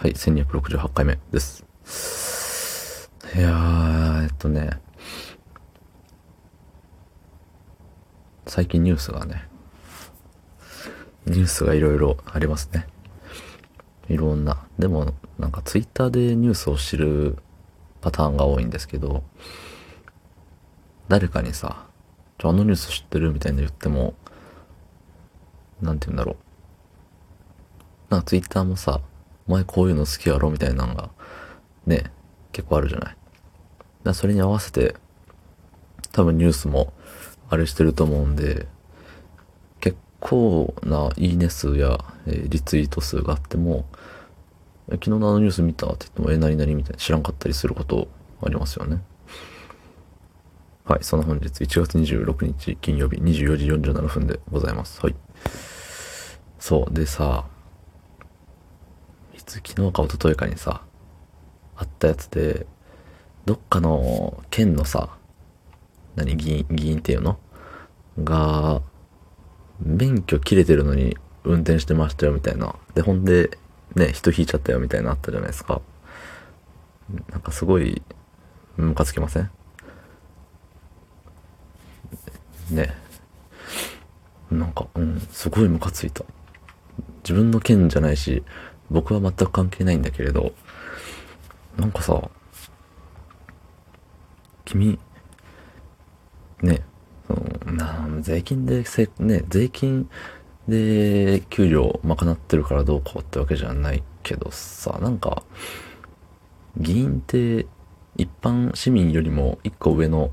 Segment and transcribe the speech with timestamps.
[0.00, 1.62] はい、1268回目です。
[3.36, 4.80] いやー、えっとね、
[8.46, 9.46] 最近ニュースがね、
[11.26, 12.86] ニュースがいろいろありますね。
[14.08, 14.66] いろんな。
[14.78, 17.36] でも、なんかツイッターでニュースを知る
[18.00, 19.22] パターンが多いんですけど、
[21.08, 21.84] 誰かにさ、
[22.38, 24.14] ちょ、あのニュース知ってるみたいに言っても、
[25.82, 26.36] なんて言うんだろう。
[28.08, 29.02] なんかツイッターもさ、
[29.50, 31.10] 前こういうの好きやろみたいなのが、
[31.86, 32.04] ね、
[32.52, 33.16] 結構あるじゃない。
[34.02, 34.94] だそれに合わせて、
[36.12, 36.92] 多分ニュースも
[37.48, 38.66] あれしてると思うんで、
[39.80, 43.84] 結構ないいね数や、えー、リツイート数があっても、
[44.90, 48.08] 昨日のあのニュース見たって言っても、え、何々みたいな知らんかったりすること
[48.42, 49.02] ありますよね。
[50.84, 55.00] はい、その本日1月26日金曜日24時47分でございます。
[55.00, 55.14] はい。
[56.58, 57.46] そう、でさ、
[59.40, 60.82] いつ昨日か一昨日かにさ、
[61.76, 62.66] あったやつで、
[63.46, 65.16] どっかの県のさ、
[66.14, 67.38] 何、議員、議員っていうの？
[68.22, 68.82] が、
[69.80, 72.74] 免許切れてるのに運転してましたよみたいな。
[72.94, 73.58] で、ほんで、
[73.94, 75.80] ね、人引いちゃったよみたいなあったじゃないですか。
[77.30, 78.02] なんかすごい、
[78.76, 79.50] ムカつきません？
[82.70, 82.94] ね。
[84.50, 86.24] なんか、うん、すごいムカついた。
[87.24, 88.42] 自分の件じゃないし、
[88.90, 90.52] 僕は全く関係ないんだけれど、
[91.76, 92.28] なんかさ、
[94.64, 94.98] 君、
[96.62, 96.82] ね、
[97.26, 97.34] そ
[97.68, 100.08] のな税金でせ、ね、税金
[100.68, 105.42] で給料賄ってるからどうこうってわけじゃないけどさ、なんか、
[106.76, 107.66] 議員って
[108.16, 110.30] 一般市民よりも一個上の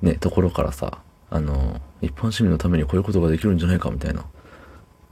[0.00, 0.98] ね、ところからさ、
[1.30, 4.24] あの、一般市民のためにこういうことができるんじゃないかみたいな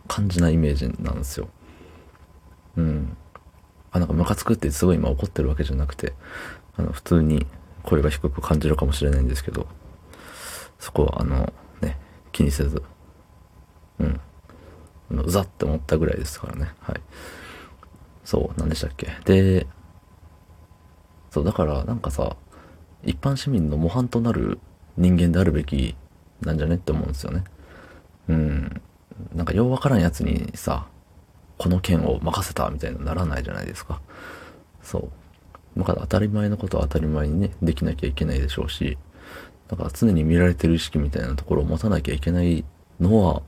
[0.08, 1.48] 感じなイメージなんですよ。
[2.76, 3.16] うん。
[3.92, 6.12] あ、なんかムカつくってすごい今怒ってるわけじゃなくて、
[6.76, 7.46] あの、普通に
[7.82, 9.66] 声が低く感じるかもしれないんですけど、
[10.78, 11.98] そこはあの、ね、
[12.32, 12.82] 気にせず、
[13.98, 14.20] うん。
[15.10, 16.72] うざって思ったぐらいですからね。
[16.80, 17.00] はい。
[18.24, 19.08] そう、何でしたっけ。
[19.24, 19.66] で、
[21.30, 22.36] そう、だからなんかさ、
[23.04, 24.58] 一般市民の模範となる
[24.96, 25.96] 人間であるべき
[26.42, 27.44] なんじゃねって思うんですよね。
[28.28, 28.82] うん。
[29.34, 30.86] なんかようわからんやつにさ、
[31.60, 34.00] この件を任せたみたいにならないじゃないですか。
[34.82, 35.10] そ
[35.76, 35.78] う。
[35.78, 38.96] だから当たり前のことは当たり前にね、できなきゃいけないでしょうし、
[39.68, 42.64] だから常に見られてる意識みたいなところを持たなきゃいけない
[42.98, 43.42] のは、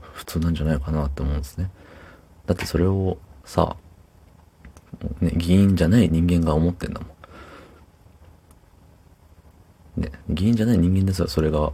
[0.00, 1.72] 普通なんじゃないかなって思うんですね。
[2.46, 3.76] だってそれをさ、
[5.20, 7.06] ね、議員じゃない人間が思ってんだも
[9.96, 10.02] ん。
[10.02, 11.72] ね、議員じゃない人間ですらそれが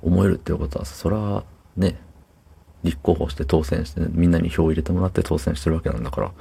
[0.00, 1.44] 思えるっていうことは、それは
[1.76, 1.98] ね、
[2.86, 6.32] 立候補して当選して、みんなに票を入れてもらって当選してるわけなんだから、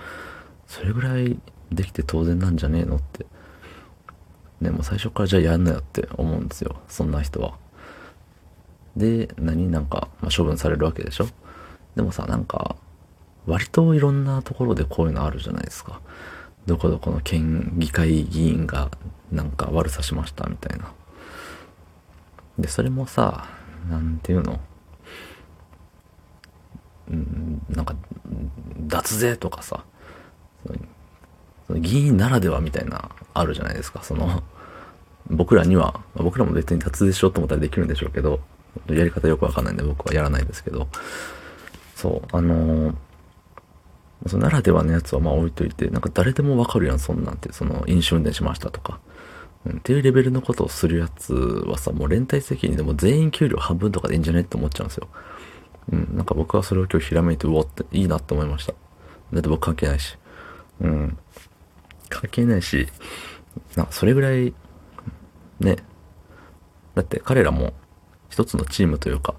[0.68, 1.38] それぐらい
[1.72, 3.26] できて当然なんじゃねえのって。
[4.62, 6.78] ね、も最初からじゃあやんなよって思うんですよ。
[6.88, 7.56] そんな人は。
[8.96, 11.28] で、何なんか、まあ、処分されるわけでしょ
[11.96, 12.78] でもさ、なんか、
[13.46, 16.00] 割といろんなところでこういうのあるじゃないですか。
[16.66, 18.90] どこどこの県議会議員が
[19.32, 20.92] なんか悪さしましたみたいな。
[22.58, 23.48] で、それもさ、
[23.90, 24.60] なんていうの、
[27.70, 27.96] なんか、
[28.88, 29.84] 脱税とかさ、
[31.70, 34.04] 議員ならではみたいな、あるじゃないですか。
[34.04, 34.44] その、
[35.30, 38.40] 僕らには、僕らも別に脱税しようと思ったらできるんでしょうけど、
[38.90, 40.88] やり方よくわかんないんで僕はやらないですけど、
[41.96, 42.96] そう、あのー、
[44.28, 49.00] そのならではのやつはまあ置いといて、なんか誰でもわかるやん、そんなんて、その飲酒運転しましたとか、
[49.66, 55.08] うん、っていうレベルのことをするやつはさ、もう連帯責任でも全員給料半分とかでいいんじゃねって思っちゃうんですよ。
[55.92, 58.74] うん、なんか僕はそれを今日ひらめいて、うわっていいなって思いました。
[59.34, 60.18] だって僕関係ないし。
[60.82, 61.18] うん。
[62.10, 62.88] 関係ないし、
[63.76, 64.54] なそれぐらい、
[65.60, 65.78] ね。
[66.96, 67.74] だって彼らも
[68.30, 69.36] 一つのチームというか、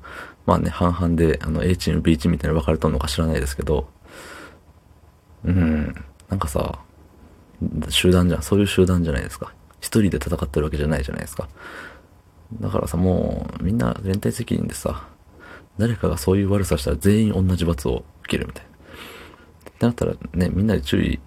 [0.46, 3.88] まあね、半々で、あの、A チーム、B チームみたいに分かれたのか知らないですけど、
[5.44, 5.94] うん、
[6.28, 6.78] なんかさ、
[7.88, 9.52] 集団じゃん、そういう集団じゃないですか。
[9.80, 11.48] 一人で戦ってるわけじゃないじゃないですか。
[12.60, 15.08] だからさ、もう、みんな連帯責任でさ、
[15.78, 18.70] 誰かがそういう悪さしたら全員同じ罰を受けるみたいな。
[19.70, 21.20] ってなったらね、みんなで注意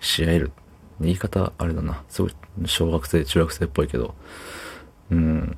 [0.00, 0.52] し合える。
[1.00, 2.02] 言い方、あれだな。
[2.08, 4.14] すごい、小学生、中学生っぽいけど。
[5.10, 5.56] うん。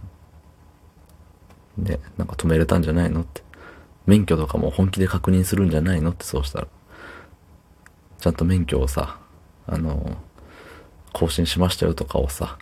[1.76, 3.42] ね、なんか止めれたんじゃないのって。
[4.06, 6.68] 免許とかも本気で確認するんじゃないのってそうしたら。
[8.18, 9.20] ちゃんと免許をさ、
[9.66, 10.16] あの、
[11.12, 12.58] 更新しましたよとかをさ、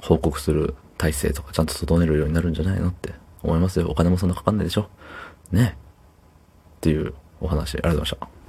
[0.00, 3.88] 報告する体制とかちゃんと整えるようになるんじゃないのって思いますよ。
[3.88, 4.88] お金もそんなかかんないでしょ。
[5.50, 5.76] ね。
[6.76, 8.41] っていうお話、ありがとうございました。